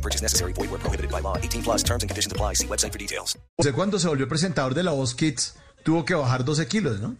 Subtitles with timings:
[0.00, 0.54] No purchase necessary.
[0.54, 1.36] Void where prohibited by law.
[1.36, 2.54] 18 plus terms and conditions apply.
[2.54, 3.38] See website for details.
[3.58, 7.16] Usted cuando se volvió presentador de La Voz Kids tuvo que bajar 12 kilos, ¿no?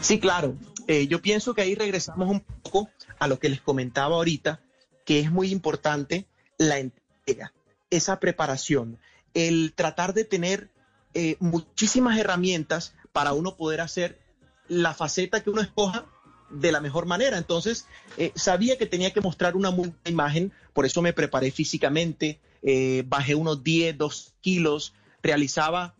[0.00, 0.56] Sí, claro.
[0.86, 2.88] Eh, yo pienso que ahí regresamos un poco
[3.18, 4.60] a lo que les comentaba ahorita,
[5.04, 6.28] que es muy importante
[6.58, 7.52] la entrega,
[7.90, 8.98] esa preparación,
[9.34, 10.70] el tratar de tener
[11.14, 14.20] eh, muchísimas herramientas para uno poder hacer
[14.68, 16.06] la faceta que uno escoja
[16.50, 17.38] de la mejor manera.
[17.38, 17.86] Entonces,
[18.16, 23.04] eh, sabía que tenía que mostrar una buena imagen, por eso me preparé físicamente, eh,
[23.06, 25.94] bajé unos 10, 2 kilos, realizaba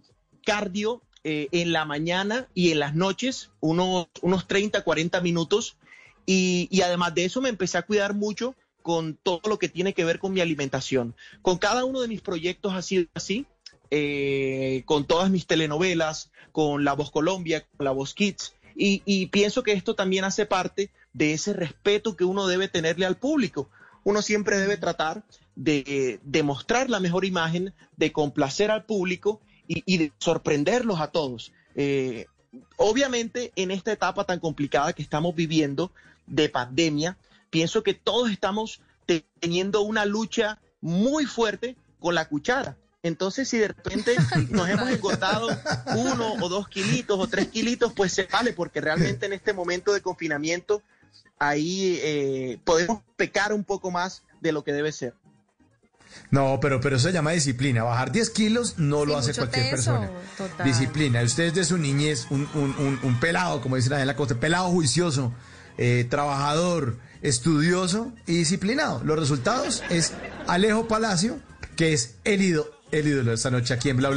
[0.45, 5.77] cardio eh, en la mañana y en las noches, unos, unos 30, 40 minutos,
[6.25, 9.94] y, y además de eso me empecé a cuidar mucho con todo lo que tiene
[9.94, 11.16] que ver con mi alimentación.
[11.42, 13.47] Con cada uno de mis proyectos ha sido así,
[14.84, 19.62] con todas mis telenovelas, con La Voz Colombia, con La Voz Kids, y, y pienso
[19.62, 23.70] que esto también hace parte de ese respeto que uno debe tenerle al público.
[24.05, 25.24] Uno siempre debe tratar
[25.56, 31.08] de, de mostrar la mejor imagen, de complacer al público y, y de sorprenderlos a
[31.08, 31.52] todos.
[31.74, 32.27] Eh,
[32.77, 35.91] obviamente, en esta etapa tan complicada que estamos viviendo
[36.27, 37.16] de pandemia,
[37.50, 42.77] pienso que todos estamos te- teniendo una lucha muy fuerte con la cuchara.
[43.07, 44.17] Entonces, si de repente
[44.51, 45.49] nos hemos engordado
[45.95, 49.93] uno o dos kilitos o tres kilitos, pues se vale, porque realmente en este momento
[49.93, 50.83] de confinamiento
[51.39, 55.15] ahí eh, podemos pecar un poco más de lo que debe ser.
[56.31, 57.83] No, pero, pero eso se llama disciplina.
[57.83, 60.11] Bajar 10 kilos no Sí, lo hace cualquier peso, persona.
[60.37, 60.67] total.
[60.67, 61.23] Disciplina.
[61.23, 64.17] Usted es de su niñez, un, un, un, un pelado, como dicen allá en la
[64.17, 65.33] costa, pelado juicioso,
[65.79, 69.03] eh, trabajador, estudioso y disciplinado.
[69.05, 70.12] Los resultados es
[70.47, 71.39] Alejo Palacio,
[71.77, 72.71] que es el ídolo,
[73.01, 74.15] el ídolo de esta noche aquí en Bla Bla.